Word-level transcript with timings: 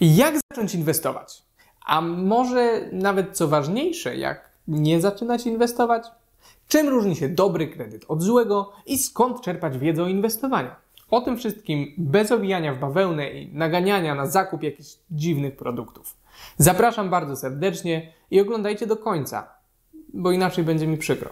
Jak 0.00 0.34
zacząć 0.50 0.74
inwestować? 0.74 1.42
A 1.86 2.00
może 2.00 2.88
nawet 2.92 3.36
co 3.36 3.48
ważniejsze, 3.48 4.16
jak 4.16 4.50
nie 4.68 5.00
zaczynać 5.00 5.46
inwestować? 5.46 6.06
Czym 6.68 6.88
różni 6.88 7.16
się 7.16 7.28
dobry 7.28 7.68
kredyt 7.68 8.04
od 8.08 8.22
złego 8.22 8.72
i 8.86 8.98
skąd 8.98 9.40
czerpać 9.40 9.78
wiedzę 9.78 10.02
o 10.02 10.08
inwestowaniu? 10.08 10.70
O 11.10 11.20
tym 11.20 11.36
wszystkim 11.36 11.94
bez 11.98 12.32
owijania 12.32 12.74
w 12.74 12.78
bawełnę 12.78 13.30
i 13.30 13.54
naganiania 13.54 14.14
na 14.14 14.26
zakup 14.26 14.62
jakichś 14.62 14.90
dziwnych 15.10 15.56
produktów. 15.56 16.16
Zapraszam 16.56 17.10
bardzo 17.10 17.36
serdecznie 17.36 18.12
i 18.30 18.40
oglądajcie 18.40 18.86
do 18.86 18.96
końca, 18.96 19.48
bo 20.14 20.32
inaczej 20.32 20.64
będzie 20.64 20.86
mi 20.86 20.96
przykro. 20.96 21.30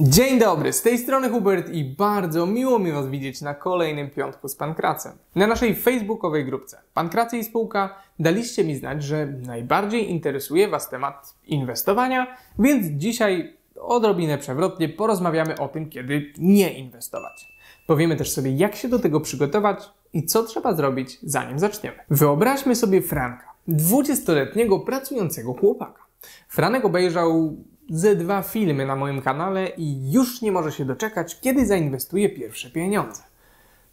Dzień 0.00 0.38
dobry, 0.38 0.72
z 0.72 0.82
tej 0.82 0.98
strony 0.98 1.28
Hubert 1.28 1.70
i 1.70 1.84
bardzo 1.84 2.46
miło 2.46 2.78
mi 2.78 2.92
Was 2.92 3.08
widzieć 3.08 3.40
na 3.40 3.54
kolejnym 3.54 4.10
piątku 4.10 4.48
z 4.48 4.56
Pankracem. 4.56 5.12
Na 5.34 5.46
naszej 5.46 5.74
facebookowej 5.74 6.44
grupce 6.44 6.80
Pankracy 6.94 7.38
i 7.38 7.44
Spółka 7.44 8.02
daliście 8.18 8.64
mi 8.64 8.76
znać, 8.76 9.02
że 9.02 9.26
najbardziej 9.26 10.10
interesuje 10.10 10.68
Was 10.68 10.90
temat 10.90 11.34
inwestowania, 11.46 12.36
więc 12.58 12.86
dzisiaj 12.86 13.56
odrobinę 13.80 14.38
przewrotnie 14.38 14.88
porozmawiamy 14.88 15.58
o 15.58 15.68
tym, 15.68 15.90
kiedy 15.90 16.32
nie 16.38 16.78
inwestować. 16.78 17.52
Powiemy 17.86 18.16
też 18.16 18.32
sobie, 18.32 18.52
jak 18.52 18.76
się 18.76 18.88
do 18.88 18.98
tego 18.98 19.20
przygotować 19.20 19.90
i 20.12 20.26
co 20.26 20.42
trzeba 20.42 20.74
zrobić, 20.74 21.18
zanim 21.22 21.58
zaczniemy. 21.58 21.98
Wyobraźmy 22.10 22.76
sobie 22.76 23.02
Franka, 23.02 23.52
20-letniego 23.68 24.80
pracującego 24.80 25.54
chłopaka. 25.54 26.02
Franek 26.48 26.84
obejrzał 26.84 27.56
ze 27.90 28.16
dwa 28.16 28.42
filmy 28.42 28.86
na 28.86 28.96
moim 28.96 29.22
kanale 29.22 29.68
i 29.68 30.12
już 30.12 30.42
nie 30.42 30.52
może 30.52 30.72
się 30.72 30.84
doczekać, 30.84 31.40
kiedy 31.40 31.66
zainwestuje 31.66 32.28
pierwsze 32.28 32.70
pieniądze. 32.70 33.22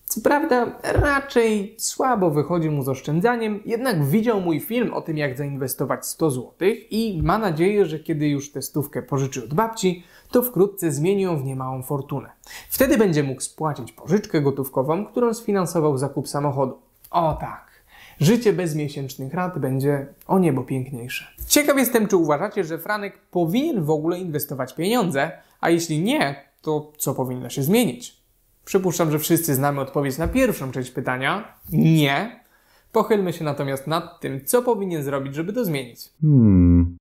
Co 0.05 0.21
prawda, 0.21 0.79
raczej 0.83 1.75
słabo 1.77 2.31
wychodzi 2.31 2.69
mu 2.69 2.83
z 2.83 2.89
oszczędzaniem, 2.89 3.59
jednak 3.65 4.05
widział 4.05 4.41
mój 4.41 4.59
film 4.59 4.93
o 4.93 5.01
tym, 5.01 5.17
jak 5.17 5.37
zainwestować 5.37 6.05
100 6.05 6.31
zł 6.31 6.51
i 6.89 7.21
ma 7.23 7.37
nadzieję, 7.37 7.85
że 7.85 7.99
kiedy 7.99 8.27
już 8.27 8.51
tę 8.51 8.61
stówkę 8.61 9.01
pożyczy 9.01 9.43
od 9.43 9.53
babci, 9.53 10.03
to 10.31 10.41
wkrótce 10.41 10.91
zmieni 10.91 11.21
ją 11.21 11.37
w 11.37 11.45
niemałą 11.45 11.83
fortunę. 11.83 12.29
Wtedy 12.69 12.97
będzie 12.97 13.23
mógł 13.23 13.41
spłacić 13.41 13.91
pożyczkę 13.91 14.41
gotówkową, 14.41 15.05
którą 15.05 15.33
sfinansował 15.33 15.97
zakup 15.97 16.27
samochodu. 16.27 16.77
O 17.11 17.37
tak, 17.39 17.74
życie 18.19 18.53
bez 18.53 18.75
miesięcznych 18.75 19.33
rat 19.33 19.59
będzie 19.59 20.07
o 20.27 20.39
niebo 20.39 20.63
piękniejsze. 20.63 21.25
Ciekaw 21.47 21.77
jestem, 21.77 22.07
czy 22.07 22.17
uważacie, 22.17 22.63
że 22.63 22.77
Franek 22.77 23.17
powinien 23.31 23.83
w 23.83 23.89
ogóle 23.89 24.19
inwestować 24.19 24.75
pieniądze, 24.75 25.31
a 25.61 25.69
jeśli 25.69 26.01
nie, 26.01 26.35
to 26.61 26.91
co 26.97 27.15
powinno 27.15 27.49
się 27.49 27.63
zmienić? 27.63 28.17
Przypuszczam, 28.65 29.11
że 29.11 29.19
wszyscy 29.19 29.55
znamy 29.55 29.81
odpowiedź 29.81 30.17
na 30.17 30.27
pierwszą 30.27 30.71
część 30.71 30.91
pytania. 30.91 31.53
Nie. 31.71 32.39
Pochylmy 32.91 33.33
się 33.33 33.45
natomiast 33.45 33.87
nad 33.87 34.19
tym, 34.19 34.45
co 34.45 34.61
powinien 34.61 35.03
zrobić, 35.03 35.35
żeby 35.35 35.53
to 35.53 35.65
zmienić. 35.65 36.09
Hmm. 36.21 36.97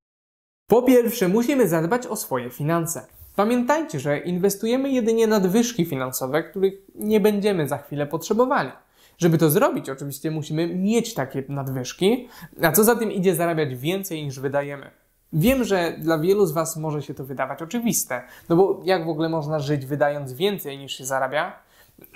Po 0.68 0.82
pierwsze, 0.82 1.28
musimy 1.28 1.68
zadbać 1.68 2.06
o 2.06 2.16
swoje 2.16 2.50
finanse. 2.50 3.06
Pamiętajcie, 3.36 4.00
że 4.00 4.18
inwestujemy 4.18 4.90
jedynie 4.90 5.26
nadwyżki 5.26 5.84
finansowe, 5.84 6.42
których 6.42 6.74
nie 6.94 7.20
będziemy 7.20 7.68
za 7.68 7.78
chwilę 7.78 8.06
potrzebowali. 8.06 8.70
Żeby 9.18 9.38
to 9.38 9.50
zrobić, 9.50 9.90
oczywiście 9.90 10.30
musimy 10.30 10.66
mieć 10.66 11.14
takie 11.14 11.42
nadwyżki, 11.48 12.28
a 12.62 12.72
co 12.72 12.84
za 12.84 12.96
tym 12.96 13.12
idzie 13.12 13.34
zarabiać 13.34 13.76
więcej 13.76 14.24
niż 14.24 14.40
wydajemy. 14.40 14.90
Wiem, 15.32 15.64
że 15.64 15.94
dla 15.98 16.18
wielu 16.18 16.46
z 16.46 16.52
Was 16.52 16.76
może 16.76 17.02
się 17.02 17.14
to 17.14 17.24
wydawać 17.24 17.62
oczywiste, 17.62 18.22
no 18.48 18.56
bo 18.56 18.80
jak 18.84 19.04
w 19.04 19.08
ogóle 19.08 19.28
można 19.28 19.58
żyć 19.58 19.86
wydając 19.86 20.32
więcej 20.32 20.78
niż 20.78 20.92
się 20.92 21.04
zarabia? 21.04 21.52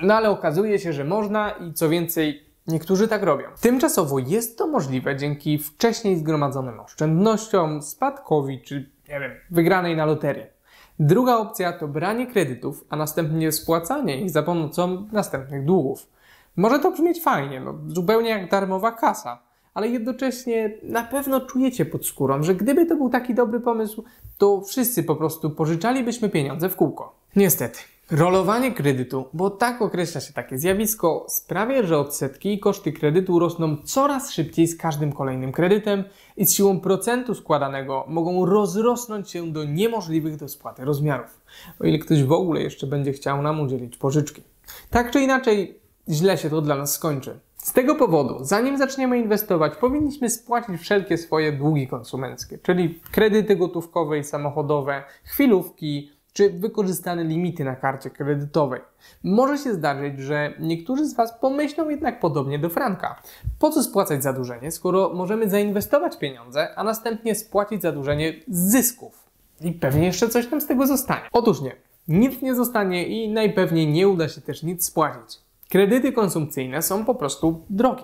No 0.02 0.14
ale 0.14 0.30
okazuje 0.30 0.78
się, 0.78 0.92
że 0.92 1.04
można 1.04 1.50
i 1.50 1.72
co 1.72 1.88
więcej, 1.88 2.42
niektórzy 2.66 3.08
tak 3.08 3.22
robią. 3.22 3.44
Tymczasowo 3.60 4.18
jest 4.18 4.58
to 4.58 4.66
możliwe 4.66 5.16
dzięki 5.16 5.58
wcześniej 5.58 6.16
zgromadzonym 6.16 6.80
oszczędnościom, 6.80 7.82
spadkowi 7.82 8.62
czy, 8.62 8.90
nie 9.08 9.20
wiem, 9.20 9.32
wygranej 9.50 9.96
na 9.96 10.04
loterię. 10.04 10.46
Druga 11.00 11.36
opcja 11.36 11.72
to 11.72 11.88
branie 11.88 12.26
kredytów, 12.26 12.84
a 12.90 12.96
następnie 12.96 13.52
spłacanie 13.52 14.20
ich 14.20 14.30
za 14.30 14.42
pomocą 14.42 15.06
następnych 15.12 15.64
długów. 15.64 16.06
Może 16.58 16.78
to 16.78 16.90
brzmieć 16.90 17.22
fajnie, 17.22 17.60
no, 17.60 17.74
zupełnie 17.86 18.30
jak 18.30 18.50
darmowa 18.50 18.92
kasa, 18.92 19.42
ale 19.74 19.88
jednocześnie 19.88 20.70
na 20.82 21.02
pewno 21.02 21.40
czujecie 21.40 21.84
pod 21.84 22.06
skórą, 22.06 22.42
że 22.42 22.54
gdyby 22.54 22.86
to 22.86 22.96
był 22.96 23.10
taki 23.10 23.34
dobry 23.34 23.60
pomysł, 23.60 24.04
to 24.38 24.60
wszyscy 24.60 25.02
po 25.02 25.16
prostu 25.16 25.50
pożyczalibyśmy 25.50 26.28
pieniądze 26.28 26.68
w 26.68 26.76
kółko. 26.76 27.14
Niestety. 27.36 27.78
Rolowanie 28.10 28.72
kredytu, 28.72 29.24
bo 29.32 29.50
tak 29.50 29.82
określa 29.82 30.20
się 30.20 30.32
takie 30.32 30.58
zjawisko, 30.58 31.26
sprawia, 31.28 31.82
że 31.82 31.98
odsetki 31.98 32.54
i 32.54 32.58
koszty 32.58 32.92
kredytu 32.92 33.38
rosną 33.38 33.76
coraz 33.84 34.32
szybciej 34.32 34.66
z 34.66 34.76
każdym 34.76 35.12
kolejnym 35.12 35.52
kredytem 35.52 36.04
i 36.36 36.46
z 36.46 36.54
siłą 36.54 36.80
procentu 36.80 37.34
składanego 37.34 38.04
mogą 38.08 38.46
rozrosnąć 38.46 39.30
się 39.30 39.52
do 39.52 39.64
niemożliwych 39.64 40.36
do 40.36 40.48
spłaty 40.48 40.84
rozmiarów, 40.84 41.40
o 41.80 41.84
ile 41.84 41.98
ktoś 41.98 42.24
w 42.24 42.32
ogóle 42.32 42.62
jeszcze 42.62 42.86
będzie 42.86 43.12
chciał 43.12 43.42
nam 43.42 43.60
udzielić 43.60 43.96
pożyczki. 43.96 44.42
Tak 44.90 45.10
czy 45.10 45.20
inaczej, 45.20 45.87
źle 46.08 46.38
się 46.38 46.50
to 46.50 46.60
dla 46.60 46.76
nas 46.76 46.94
skończy. 46.94 47.40
Z 47.56 47.72
tego 47.72 47.94
powodu, 47.94 48.44
zanim 48.44 48.78
zaczniemy 48.78 49.18
inwestować, 49.18 49.76
powinniśmy 49.76 50.30
spłacić 50.30 50.80
wszelkie 50.80 51.18
swoje 51.18 51.52
długi 51.52 51.88
konsumenckie, 51.88 52.58
czyli 52.58 53.00
kredyty 53.10 53.56
gotówkowe 53.56 54.18
i 54.18 54.24
samochodowe, 54.24 55.02
chwilówki 55.24 56.10
czy 56.32 56.50
wykorzystane 56.50 57.24
limity 57.24 57.64
na 57.64 57.76
karcie 57.76 58.10
kredytowej. 58.10 58.80
Może 59.24 59.58
się 59.58 59.74
zdarzyć, 59.74 60.18
że 60.18 60.54
niektórzy 60.60 61.04
z 61.04 61.14
Was 61.14 61.38
pomyślą 61.40 61.88
jednak 61.88 62.20
podobnie 62.20 62.58
do 62.58 62.68
Franka. 62.68 63.22
Po 63.58 63.70
co 63.70 63.82
spłacać 63.82 64.22
zadłużenie, 64.22 64.70
skoro 64.70 65.10
możemy 65.14 65.50
zainwestować 65.50 66.18
pieniądze, 66.18 66.74
a 66.76 66.84
następnie 66.84 67.34
spłacić 67.34 67.82
zadłużenie 67.82 68.34
z 68.48 68.72
zysków? 68.72 69.24
I 69.60 69.72
pewnie 69.72 70.06
jeszcze 70.06 70.28
coś 70.28 70.50
nam 70.50 70.60
z 70.60 70.66
tego 70.66 70.86
zostanie. 70.86 71.28
Otóż 71.32 71.60
nie. 71.60 71.76
Nic 72.08 72.42
nie 72.42 72.54
zostanie 72.54 73.08
i 73.08 73.28
najpewniej 73.28 73.86
nie 73.86 74.08
uda 74.08 74.28
się 74.28 74.40
też 74.40 74.62
nic 74.62 74.84
spłacić. 74.86 75.47
Kredyty 75.68 76.12
konsumpcyjne 76.12 76.82
są 76.82 77.04
po 77.04 77.14
prostu 77.14 77.60
drogie. 77.70 78.02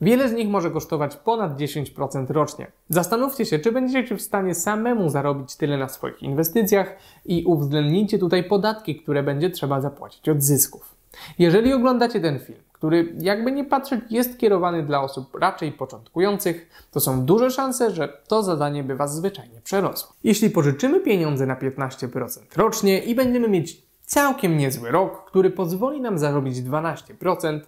Wiele 0.00 0.28
z 0.28 0.32
nich 0.32 0.48
może 0.48 0.70
kosztować 0.70 1.16
ponad 1.16 1.56
10% 1.56 2.30
rocznie. 2.30 2.66
Zastanówcie 2.88 3.46
się, 3.46 3.58
czy 3.58 3.72
będziecie 3.72 4.16
w 4.16 4.22
stanie 4.22 4.54
samemu 4.54 5.08
zarobić 5.08 5.56
tyle 5.56 5.78
na 5.78 5.88
swoich 5.88 6.22
inwestycjach 6.22 6.96
i 7.26 7.44
uwzględnijcie 7.44 8.18
tutaj 8.18 8.44
podatki, 8.44 8.96
które 8.96 9.22
będzie 9.22 9.50
trzeba 9.50 9.80
zapłacić 9.80 10.28
od 10.28 10.42
zysków. 10.42 10.94
Jeżeli 11.38 11.72
oglądacie 11.72 12.20
ten 12.20 12.38
film, 12.38 12.58
który 12.72 13.14
jakby 13.20 13.52
nie 13.52 13.64
patrzeć 13.64 14.00
jest 14.10 14.38
kierowany 14.38 14.82
dla 14.82 15.02
osób 15.02 15.34
raczej 15.34 15.72
początkujących, 15.72 16.68
to 16.90 17.00
są 17.00 17.24
duże 17.24 17.50
szanse, 17.50 17.90
że 17.90 18.22
to 18.28 18.42
zadanie 18.42 18.84
by 18.84 18.96
Was 18.96 19.16
zwyczajnie 19.16 19.60
przerosło. 19.64 20.12
Jeśli 20.24 20.50
pożyczymy 20.50 21.00
pieniądze 21.00 21.46
na 21.46 21.56
15% 21.56 22.40
rocznie 22.56 22.98
i 22.98 23.14
będziemy 23.14 23.48
mieć 23.48 23.87
całkiem 24.08 24.56
niezły 24.56 24.90
rok, 24.90 25.24
który 25.24 25.50
pozwoli 25.50 26.00
nam 26.00 26.18
zarobić 26.18 26.56
12%, 26.56 27.60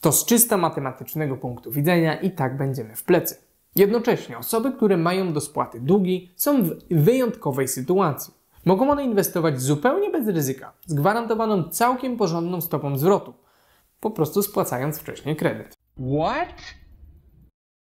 to 0.00 0.12
z 0.12 0.26
czysto 0.26 0.58
matematycznego 0.58 1.36
punktu 1.36 1.70
widzenia 1.70 2.20
i 2.20 2.30
tak 2.30 2.56
będziemy 2.56 2.96
w 2.96 3.04
plecy. 3.04 3.36
Jednocześnie 3.76 4.38
osoby, 4.38 4.72
które 4.72 4.96
mają 4.96 5.32
do 5.32 5.40
spłaty 5.40 5.80
długi, 5.80 6.32
są 6.36 6.62
w 6.62 6.70
wyjątkowej 6.90 7.68
sytuacji. 7.68 8.34
Mogą 8.64 8.90
one 8.90 9.04
inwestować 9.04 9.60
zupełnie 9.60 10.10
bez 10.10 10.28
ryzyka, 10.28 10.72
z 10.86 10.94
gwarantowaną 10.94 11.64
całkiem 11.64 12.16
porządną 12.16 12.60
stopą 12.60 12.98
zwrotu, 12.98 13.34
po 14.00 14.10
prostu 14.10 14.42
spłacając 14.42 14.98
wcześniej 14.98 15.36
kredyt. 15.36 15.74
What? 16.18 16.54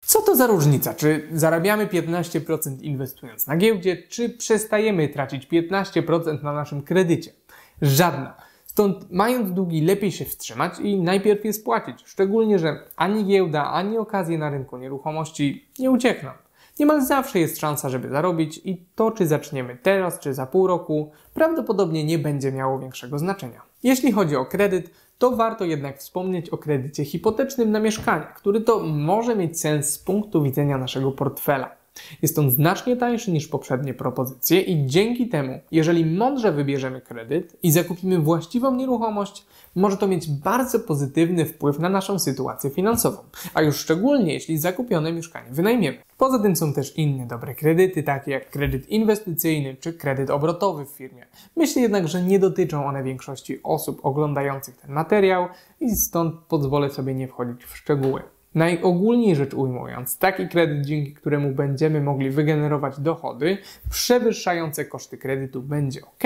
Co 0.00 0.22
to 0.22 0.36
za 0.36 0.46
różnica? 0.46 0.94
Czy 0.94 1.28
zarabiamy 1.32 1.86
15% 1.86 2.82
inwestując 2.82 3.46
na 3.46 3.56
giełdzie, 3.56 3.96
czy 4.08 4.28
przestajemy 4.28 5.08
tracić 5.08 5.48
15% 5.48 6.42
na 6.42 6.52
naszym 6.52 6.82
kredycie? 6.82 7.39
Żadna. 7.82 8.36
Stąd 8.64 9.12
mając 9.12 9.52
długi 9.52 9.80
lepiej 9.80 10.12
się 10.12 10.24
wstrzymać 10.24 10.78
i 10.78 11.00
najpierw 11.00 11.44
je 11.44 11.52
spłacić. 11.52 12.02
Szczególnie, 12.04 12.58
że 12.58 12.80
ani 12.96 13.24
giełda, 13.24 13.70
ani 13.70 13.98
okazje 13.98 14.38
na 14.38 14.50
rynku 14.50 14.76
nieruchomości 14.76 15.68
nie 15.78 15.90
uciekną. 15.90 16.30
Niemal 16.78 17.02
zawsze 17.02 17.38
jest 17.38 17.58
szansa, 17.58 17.88
żeby 17.88 18.08
zarobić 18.08 18.60
i 18.64 18.86
to, 18.94 19.10
czy 19.10 19.26
zaczniemy 19.26 19.76
teraz, 19.82 20.18
czy 20.18 20.34
za 20.34 20.46
pół 20.46 20.66
roku, 20.66 21.12
prawdopodobnie 21.34 22.04
nie 22.04 22.18
będzie 22.18 22.52
miało 22.52 22.78
większego 22.78 23.18
znaczenia. 23.18 23.62
Jeśli 23.82 24.12
chodzi 24.12 24.36
o 24.36 24.46
kredyt, 24.46 24.90
to 25.18 25.30
warto 25.30 25.64
jednak 25.64 25.98
wspomnieć 25.98 26.50
o 26.50 26.58
kredycie 26.58 27.04
hipotecznym 27.04 27.70
na 27.70 27.80
mieszkanie, 27.80 28.26
który 28.36 28.60
to 28.60 28.78
może 28.78 29.36
mieć 29.36 29.60
sens 29.60 29.90
z 29.90 29.98
punktu 29.98 30.42
widzenia 30.42 30.78
naszego 30.78 31.12
portfela. 31.12 31.79
Jest 32.22 32.38
on 32.38 32.50
znacznie 32.50 32.96
tańszy 32.96 33.32
niż 33.32 33.48
poprzednie 33.48 33.94
propozycje 33.94 34.60
i 34.60 34.86
dzięki 34.86 35.28
temu, 35.28 35.60
jeżeli 35.72 36.06
mądrze 36.06 36.52
wybierzemy 36.52 37.00
kredyt 37.00 37.56
i 37.62 37.72
zakupimy 37.72 38.18
właściwą 38.18 38.74
nieruchomość, 38.74 39.46
może 39.74 39.96
to 39.96 40.08
mieć 40.08 40.30
bardzo 40.30 40.80
pozytywny 40.80 41.46
wpływ 41.46 41.78
na 41.78 41.88
naszą 41.88 42.18
sytuację 42.18 42.70
finansową, 42.70 43.18
a 43.54 43.62
już 43.62 43.76
szczególnie 43.76 44.32
jeśli 44.32 44.58
zakupione 44.58 45.12
mieszkanie 45.12 45.50
wynajmiemy. 45.52 45.98
Poza 46.18 46.38
tym 46.38 46.56
są 46.56 46.72
też 46.72 46.96
inne 46.96 47.26
dobre 47.26 47.54
kredyty, 47.54 48.02
takie 48.02 48.30
jak 48.30 48.50
kredyt 48.50 48.88
inwestycyjny 48.88 49.76
czy 49.80 49.92
kredyt 49.92 50.30
obrotowy 50.30 50.84
w 50.84 50.88
firmie. 50.88 51.26
Myślę 51.56 51.82
jednak, 51.82 52.08
że 52.08 52.22
nie 52.22 52.38
dotyczą 52.38 52.86
one 52.86 53.02
większości 53.02 53.62
osób 53.62 54.00
oglądających 54.02 54.76
ten 54.76 54.92
materiał 54.92 55.48
i 55.80 55.90
stąd 55.90 56.34
pozwolę 56.48 56.90
sobie 56.90 57.14
nie 57.14 57.28
wchodzić 57.28 57.64
w 57.64 57.76
szczegóły. 57.76 58.22
Najogólniej 58.54 59.36
rzecz 59.36 59.54
ujmując, 59.54 60.18
taki 60.18 60.48
kredyt, 60.48 60.86
dzięki 60.86 61.14
któremu 61.14 61.50
będziemy 61.50 62.00
mogli 62.00 62.30
wygenerować 62.30 63.00
dochody 63.00 63.58
przewyższające 63.90 64.84
koszty 64.84 65.18
kredytu, 65.18 65.62
będzie 65.62 66.02
ok, 66.02 66.24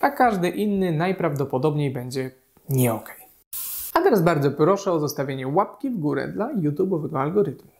a 0.00 0.10
każdy 0.10 0.48
inny 0.48 0.92
najprawdopodobniej 0.92 1.90
będzie 1.90 2.30
nie 2.68 2.94
ok. 2.94 3.16
A 3.94 4.00
teraz 4.00 4.22
bardzo 4.22 4.50
proszę 4.50 4.92
o 4.92 5.00
zostawienie 5.00 5.48
łapki 5.48 5.90
w 5.90 5.98
górę 5.98 6.28
dla 6.28 6.54
YouTube'owego 6.54 7.18
algorytmu. 7.18 7.70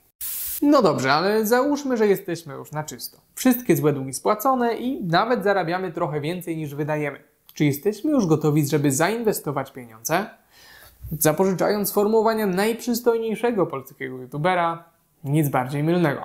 No 0.62 0.83
dobrze, 0.83 1.12
ale 1.12 1.47
załóżmy, 1.47 1.97
że 1.97 2.06
jesteśmy 2.06 2.55
już 2.55 2.73
na 2.73 2.85
czysto. 2.85 3.19
Wszystkie 3.35 3.77
złe 3.77 3.93
długi 3.93 4.15
spłacone 4.15 4.75
i 4.75 5.05
nawet 5.05 5.44
zarabiamy 5.44 5.93
trochę 5.93 6.21
więcej 6.21 6.56
niż 6.56 6.75
wydajemy. 6.75 7.19
Czy 7.55 7.65
jesteśmy 7.65 8.11
już 8.11 8.27
gotowi, 8.27 8.67
żeby 8.67 8.93
zainwestować 8.93 9.73
pieniądze? 9.73 10.27
Zapożyczając 11.12 11.88
sformułowania 11.88 12.47
najprzystojniejszego 12.47 13.67
polskiego 13.67 14.19
youtubera, 14.19 14.85
nic 15.25 15.49
bardziej 15.49 15.85
mylnego. 15.85 16.20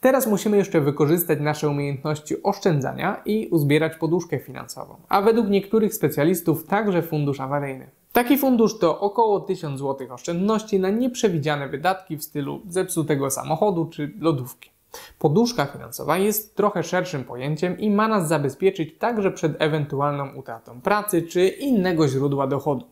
Teraz 0.00 0.26
musimy 0.26 0.56
jeszcze 0.56 0.80
wykorzystać 0.80 1.40
nasze 1.40 1.68
umiejętności 1.68 2.42
oszczędzania 2.42 3.22
i 3.24 3.48
uzbierać 3.50 3.96
poduszkę 3.96 4.38
finansową, 4.38 4.96
a 5.08 5.22
według 5.22 5.48
niektórych 5.48 5.94
specjalistów 5.94 6.66
także 6.66 7.02
fundusz 7.02 7.40
awaryjny. 7.40 7.86
Taki 8.12 8.38
fundusz 8.38 8.78
to 8.78 9.00
około 9.00 9.40
1000 9.40 9.80
zł 9.80 10.12
oszczędności 10.12 10.80
na 10.80 10.90
nieprzewidziane 10.90 11.68
wydatki 11.68 12.16
w 12.16 12.24
stylu 12.24 12.60
zepsutego 12.68 13.30
samochodu 13.30 13.86
czy 13.86 14.12
lodówki. 14.20 14.70
Poduszka 15.18 15.66
finansowa 15.66 16.18
jest 16.18 16.56
trochę 16.56 16.82
szerszym 16.82 17.24
pojęciem 17.24 17.78
i 17.78 17.90
ma 17.90 18.08
nas 18.08 18.28
zabezpieczyć 18.28 18.98
także 18.98 19.30
przed 19.30 19.62
ewentualną 19.62 20.34
utratą 20.34 20.80
pracy 20.80 21.22
czy 21.22 21.48
innego 21.48 22.08
źródła 22.08 22.46
dochodu. 22.46 22.84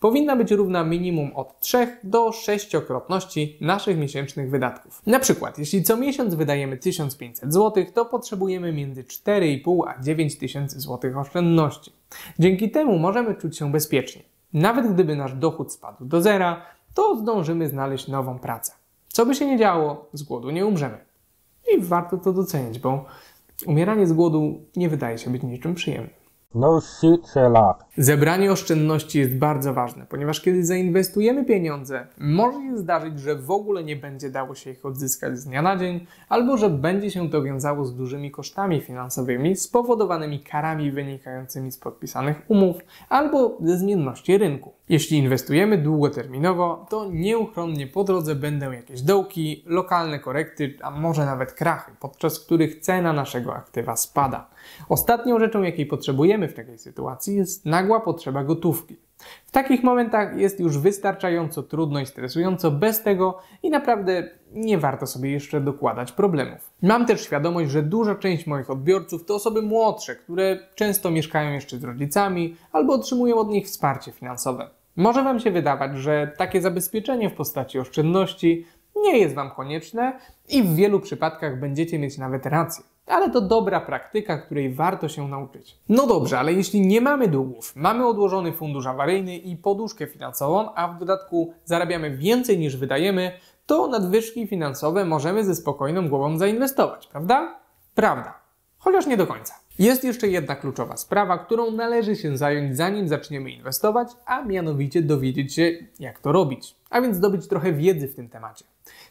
Powinna 0.00 0.36
być 0.36 0.50
równa 0.50 0.84
minimum 0.84 1.32
od 1.34 1.60
3 1.60 1.98
do 2.04 2.28
6-krotności 2.28 3.56
naszych 3.60 3.98
miesięcznych 3.98 4.50
wydatków. 4.50 5.02
Na 5.06 5.18
przykład, 5.18 5.58
jeśli 5.58 5.82
co 5.82 5.96
miesiąc 5.96 6.34
wydajemy 6.34 6.76
1500 6.76 7.54
zł, 7.54 7.84
to 7.94 8.04
potrzebujemy 8.04 8.72
między 8.72 9.04
4,5 9.04 9.80
a 9.86 10.02
9000 10.02 10.80
zł 10.80 11.20
oszczędności. 11.20 11.92
Dzięki 12.38 12.70
temu 12.70 12.98
możemy 12.98 13.34
czuć 13.34 13.58
się 13.58 13.72
bezpiecznie. 13.72 14.22
Nawet 14.52 14.92
gdyby 14.94 15.16
nasz 15.16 15.34
dochód 15.34 15.72
spadł 15.72 16.04
do 16.04 16.22
zera, 16.22 16.62
to 16.94 17.16
zdążymy 17.16 17.68
znaleźć 17.68 18.08
nową 18.08 18.38
pracę. 18.38 18.72
Co 19.08 19.26
by 19.26 19.34
się 19.34 19.46
nie 19.46 19.58
działo, 19.58 20.06
z 20.12 20.22
głodu 20.22 20.50
nie 20.50 20.66
umrzemy. 20.66 20.98
I 21.72 21.80
warto 21.80 22.16
to 22.16 22.32
docenić, 22.32 22.78
bo 22.78 23.04
umieranie 23.66 24.06
z 24.06 24.12
głodu 24.12 24.60
nie 24.76 24.88
wydaje 24.88 25.18
się 25.18 25.30
być 25.30 25.42
niczym 25.42 25.74
przyjemnym. 25.74 26.23
No 26.54 26.80
shit, 26.80 27.28
Sherlock. 27.28 27.84
Zebranie 27.96 28.52
oszczędności 28.52 29.18
jest 29.18 29.38
bardzo 29.38 29.74
ważne, 29.74 30.06
ponieważ 30.08 30.40
kiedy 30.40 30.64
zainwestujemy 30.64 31.44
pieniądze, 31.44 32.06
może 32.18 32.58
się 32.58 32.78
zdarzyć, 32.78 33.20
że 33.20 33.36
w 33.36 33.50
ogóle 33.50 33.84
nie 33.84 33.96
będzie 33.96 34.30
dało 34.30 34.54
się 34.54 34.70
ich 34.70 34.86
odzyskać 34.86 35.38
z 35.38 35.44
dnia 35.44 35.62
na 35.62 35.76
dzień, 35.76 36.06
albo 36.28 36.56
że 36.56 36.70
będzie 36.70 37.10
się 37.10 37.30
to 37.30 37.42
wiązało 37.42 37.84
z 37.84 37.96
dużymi 37.96 38.30
kosztami 38.30 38.80
finansowymi 38.80 39.56
spowodowanymi 39.56 40.40
karami 40.40 40.92
wynikającymi 40.92 41.72
z 41.72 41.78
podpisanych 41.78 42.42
umów 42.48 42.76
albo 43.08 43.58
ze 43.60 43.78
zmienności 43.78 44.38
rynku. 44.38 44.72
Jeśli 44.88 45.18
inwestujemy 45.18 45.78
długoterminowo, 45.78 46.86
to 46.90 47.10
nieuchronnie 47.10 47.86
po 47.86 48.04
drodze 48.04 48.34
będą 48.34 48.72
jakieś 48.72 49.02
dołki, 49.02 49.64
lokalne 49.66 50.18
korekty, 50.18 50.74
a 50.82 50.90
może 50.90 51.26
nawet 51.26 51.52
krachy, 51.52 51.92
podczas 52.00 52.40
których 52.40 52.80
cena 52.80 53.12
naszego 53.12 53.54
aktywa 53.54 53.96
spada. 53.96 54.53
Ostatnią 54.88 55.38
rzeczą, 55.38 55.62
jakiej 55.62 55.86
potrzebujemy 55.86 56.48
w 56.48 56.54
takiej 56.54 56.78
sytuacji, 56.78 57.36
jest 57.36 57.66
nagła 57.66 58.00
potrzeba 58.00 58.44
gotówki. 58.44 58.96
W 59.46 59.50
takich 59.50 59.82
momentach 59.82 60.36
jest 60.38 60.60
już 60.60 60.78
wystarczająco 60.78 61.62
trudno 61.62 62.00
i 62.00 62.06
stresująco 62.06 62.70
bez 62.70 63.02
tego 63.02 63.38
i 63.62 63.70
naprawdę 63.70 64.30
nie 64.52 64.78
warto 64.78 65.06
sobie 65.06 65.30
jeszcze 65.30 65.60
dokładać 65.60 66.12
problemów. 66.12 66.70
Mam 66.82 67.06
też 67.06 67.24
świadomość, 67.24 67.70
że 67.70 67.82
duża 67.82 68.14
część 68.14 68.46
moich 68.46 68.70
odbiorców 68.70 69.24
to 69.24 69.34
osoby 69.34 69.62
młodsze, 69.62 70.16
które 70.16 70.58
często 70.74 71.10
mieszkają 71.10 71.52
jeszcze 71.52 71.78
z 71.78 71.84
rodzicami 71.84 72.56
albo 72.72 72.92
otrzymują 72.92 73.36
od 73.36 73.48
nich 73.48 73.66
wsparcie 73.66 74.12
finansowe. 74.12 74.70
Może 74.96 75.22
Wam 75.22 75.40
się 75.40 75.50
wydawać, 75.50 75.98
że 75.98 76.32
takie 76.36 76.60
zabezpieczenie 76.60 77.30
w 77.30 77.34
postaci 77.34 77.78
oszczędności 77.78 78.66
nie 78.96 79.18
jest 79.18 79.34
Wam 79.34 79.50
konieczne 79.50 80.18
i 80.48 80.62
w 80.62 80.74
wielu 80.74 81.00
przypadkach 81.00 81.60
będziecie 81.60 81.98
mieć 81.98 82.18
nawet 82.18 82.46
rację 82.46 82.84
ale 83.06 83.30
to 83.30 83.40
dobra 83.40 83.80
praktyka, 83.80 84.38
której 84.38 84.74
warto 84.74 85.08
się 85.08 85.28
nauczyć. 85.28 85.78
No 85.88 86.06
dobrze, 86.06 86.38
ale 86.38 86.52
jeśli 86.52 86.86
nie 86.86 87.00
mamy 87.00 87.28
długów, 87.28 87.76
mamy 87.76 88.06
odłożony 88.06 88.52
fundusz 88.52 88.86
awaryjny 88.86 89.36
i 89.36 89.56
poduszkę 89.56 90.06
finansową, 90.06 90.74
a 90.74 90.88
w 90.88 90.98
dodatku 90.98 91.54
zarabiamy 91.64 92.16
więcej 92.16 92.58
niż 92.58 92.76
wydajemy, 92.76 93.32
to 93.66 93.88
nadwyżki 93.88 94.46
finansowe 94.46 95.04
możemy 95.04 95.44
ze 95.44 95.54
spokojną 95.54 96.08
głową 96.08 96.38
zainwestować, 96.38 97.06
prawda? 97.06 97.60
Prawda. 97.94 98.34
Chociaż 98.78 99.06
nie 99.06 99.16
do 99.16 99.26
końca. 99.26 99.54
Jest 99.78 100.04
jeszcze 100.04 100.28
jedna 100.28 100.56
kluczowa 100.56 100.96
sprawa, 100.96 101.38
którą 101.38 101.70
należy 101.70 102.16
się 102.16 102.36
zająć 102.36 102.76
zanim 102.76 103.08
zaczniemy 103.08 103.50
inwestować, 103.50 104.08
a 104.26 104.42
mianowicie 104.42 105.02
dowiedzieć 105.02 105.54
się, 105.54 105.72
jak 106.00 106.18
to 106.18 106.32
robić, 106.32 106.76
a 106.90 107.00
więc 107.00 107.16
zdobyć 107.16 107.48
trochę 107.48 107.72
wiedzy 107.72 108.08
w 108.08 108.14
tym 108.14 108.28
temacie. 108.28 108.64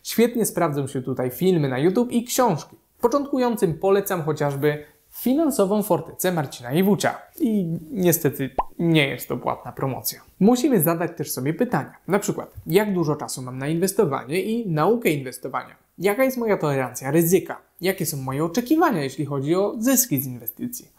Świetnie 0.04 0.46
sprawdzą 0.46 0.88
się 0.88 1.02
tutaj 1.02 1.32
filmy 1.32 1.70
na 1.70 1.80
YouTube 1.80 2.12
i 2.12 2.24
książki. 2.24 2.76
Początkującym 3.04 3.74
polecam 3.74 4.22
chociażby 4.22 4.86
finansową 5.10 5.84
fortecę 5.84 6.32
Marcina 6.32 6.74
Iwucia. 6.74 7.16
I 7.40 7.66
niestety 7.92 8.50
nie 8.80 9.08
jest 9.08 9.28
to 9.28 9.38
płatna 9.38 9.72
promocja. 9.72 10.22
Musimy 10.40 10.82
zadać 10.82 11.12
też 11.18 11.32
sobie 11.32 11.54
pytania. 11.54 11.94
Na 12.08 12.20
przykład, 12.20 12.54
jak 12.66 12.94
dużo 12.94 13.16
czasu 13.16 13.42
mam 13.42 13.58
na 13.58 13.68
inwestowanie 13.68 14.42
i 14.42 14.70
naukę 14.70 15.10
inwestowania? 15.10 15.76
Jaka 15.98 16.24
jest 16.24 16.38
moja 16.38 16.58
tolerancja 16.58 17.12
ryzyka? 17.12 17.62
Jakie 17.82 18.06
są 18.06 18.18
moje 18.18 18.46
oczekiwania, 18.46 19.04
jeśli 19.04 19.26
chodzi 19.26 19.56
o 19.56 19.76
zyski 19.80 20.22
z 20.22 20.28
inwestycji? 20.28 20.92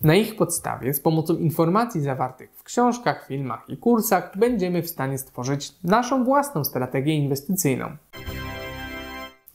Na 0.00 0.14
ich 0.14 0.36
podstawie, 0.36 0.94
z 0.94 1.00
pomocą 1.00 1.36
informacji 1.36 2.00
zawartych 2.00 2.50
w 2.54 2.62
książkach, 2.62 3.26
filmach 3.28 3.64
i 3.68 3.76
kursach, 3.76 4.32
będziemy 4.36 4.82
w 4.82 4.90
stanie 4.90 5.18
stworzyć 5.18 5.72
naszą 5.84 6.24
własną 6.24 6.64
strategię 6.64 7.14
inwestycyjną. 7.14 7.96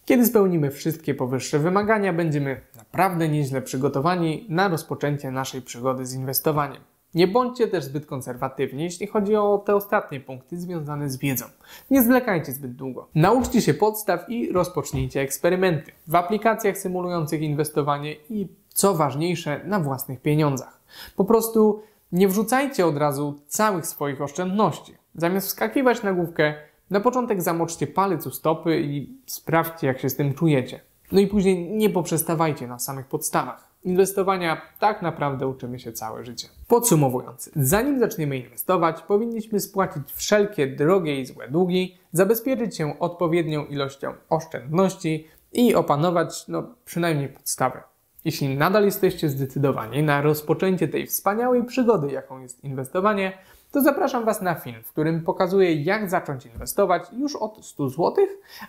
Kiedy 0.05 0.25
spełnimy 0.25 0.71
wszystkie 0.71 1.13
powyższe 1.13 1.59
wymagania, 1.59 2.13
będziemy 2.13 2.61
naprawdę 2.75 3.29
nieźle 3.29 3.61
przygotowani 3.61 4.45
na 4.49 4.67
rozpoczęcie 4.67 5.31
naszej 5.31 5.61
przygody 5.61 6.05
z 6.05 6.13
inwestowaniem. 6.13 6.81
Nie 7.13 7.27
bądźcie 7.27 7.67
też 7.67 7.83
zbyt 7.83 8.05
konserwatywni, 8.05 8.83
jeśli 8.83 9.07
chodzi 9.07 9.35
o 9.35 9.63
te 9.65 9.75
ostatnie 9.75 10.19
punkty 10.19 10.59
związane 10.59 11.09
z 11.09 11.17
wiedzą. 11.17 11.45
Nie 11.91 12.03
zwlekajcie 12.03 12.51
zbyt 12.51 12.75
długo. 12.75 13.07
Nauczcie 13.15 13.61
się 13.61 13.73
podstaw 13.73 14.29
i 14.29 14.51
rozpocznijcie 14.51 15.21
eksperymenty 15.21 15.91
w 16.07 16.15
aplikacjach 16.15 16.77
symulujących 16.77 17.41
inwestowanie 17.41 18.15
i, 18.29 18.47
co 18.69 18.93
ważniejsze, 18.93 19.61
na 19.65 19.79
własnych 19.79 20.21
pieniądzach. 20.21 20.79
Po 21.15 21.25
prostu 21.25 21.81
nie 22.11 22.27
wrzucajcie 22.27 22.85
od 22.85 22.97
razu 22.97 23.39
całych 23.47 23.87
swoich 23.87 24.21
oszczędności. 24.21 24.93
Zamiast 25.15 25.47
wskakiwać 25.47 26.03
na 26.03 26.13
główkę, 26.13 26.53
na 26.93 26.99
początek 26.99 27.41
zamoczcie 27.41 27.87
palec 27.87 28.27
u 28.27 28.31
stopy 28.31 28.81
i 28.81 29.17
sprawdźcie, 29.25 29.87
jak 29.87 29.99
się 29.99 30.09
z 30.09 30.15
tym 30.15 30.33
czujecie. 30.33 30.79
No 31.11 31.19
i 31.19 31.27
później 31.27 31.71
nie 31.71 31.89
poprzestawajcie 31.89 32.67
na 32.67 32.79
samych 32.79 33.07
podstawach. 33.07 33.67
Inwestowania 33.83 34.61
tak 34.79 35.01
naprawdę 35.01 35.47
uczymy 35.47 35.79
się 35.79 35.93
całe 35.93 36.25
życie. 36.25 36.47
Podsumowując, 36.67 37.49
zanim 37.55 37.99
zaczniemy 37.99 38.37
inwestować, 38.37 39.01
powinniśmy 39.01 39.59
spłacić 39.59 40.03
wszelkie 40.13 40.67
drogie 40.67 41.21
i 41.21 41.25
złe 41.25 41.47
długi, 41.47 41.97
zabezpieczyć 42.11 42.77
się 42.77 42.99
odpowiednią 42.99 43.65
ilością 43.65 44.13
oszczędności 44.29 45.27
i 45.53 45.75
opanować 45.75 46.47
no, 46.47 46.63
przynajmniej 46.85 47.29
podstawę. 47.29 47.83
Jeśli 48.25 48.57
nadal 48.57 48.85
jesteście 48.85 49.29
zdecydowani 49.29 50.03
na 50.03 50.21
rozpoczęcie 50.21 50.87
tej 50.87 51.07
wspaniałej 51.07 51.63
przygody, 51.63 52.11
jaką 52.11 52.41
jest 52.41 52.63
inwestowanie, 52.63 53.37
to 53.73 53.81
zapraszam 53.81 54.25
Was 54.25 54.41
na 54.41 54.55
film, 54.55 54.83
w 54.83 54.91
którym 54.91 55.23
pokazuję, 55.23 55.83
jak 55.83 56.09
zacząć 56.09 56.45
inwestować 56.45 57.03
już 57.17 57.35
od 57.35 57.65
100 57.65 57.89
zł, 57.89 58.13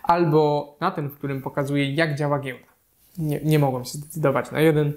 albo 0.03 0.75
na 0.79 0.91
ten, 0.91 1.09
w 1.09 1.15
którym 1.15 1.41
pokazuję, 1.41 1.93
jak 1.93 2.15
działa 2.15 2.39
giełda. 2.39 2.67
Nie, 3.17 3.39
nie 3.43 3.59
mogłem 3.59 3.85
się 3.85 3.97
zdecydować 3.97 4.51
na 4.51 4.59
jeden. 4.59 4.93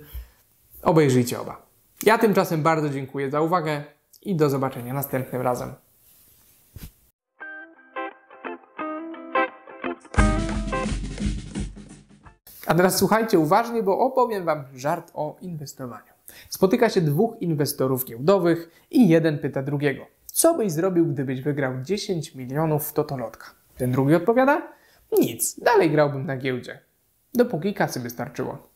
Obejrzyjcie 0.83 1.41
oba. 1.41 1.63
Ja 2.03 2.19
tymczasem 2.19 2.63
bardzo 2.63 2.91
dziękuję 2.91 3.31
za 3.31 3.41
uwagę 3.41 3.85
i 4.23 4.37
do 4.37 4.51
zobaczenia 4.51 4.95
następnym 4.95 5.43
razem. 5.43 5.75
A 12.67 12.75
teraz 12.75 12.99
słuchajcie 12.99 13.39
uważnie, 13.39 13.83
bo 13.83 13.99
opowiem 13.99 14.45
Wam 14.45 14.65
żart 14.75 15.11
o 15.15 15.37
inwestowaniu. 15.41 16.18
Spotyka 16.49 16.89
się 16.89 17.01
dwóch 17.01 17.37
inwestorów 17.41 18.05
giełdowych 18.05 18.71
i 18.91 19.09
jeden 19.09 19.39
pyta 19.39 19.63
drugiego. 19.63 20.07
Co 20.27 20.55
byś 20.55 20.73
zrobił, 20.73 21.07
gdybyś 21.07 21.41
wygrał 21.41 21.73
10 21.83 22.35
milionów 22.35 22.89
w 22.89 22.93
totolotka? 22.93 23.47
Ten 23.77 23.93
drugi 23.93 24.15
odpowiada: 24.15 24.73
Nic, 25.19 25.61
dalej 25.61 25.91
grałbym 25.91 26.27
na 26.27 26.37
giełdzie. 26.37 26.79
Dopóki 27.35 27.75
kasy 27.75 28.01
by 28.01 28.11
starczyło. 28.11 28.68